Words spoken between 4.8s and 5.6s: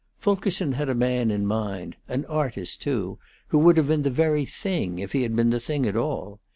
if he had been the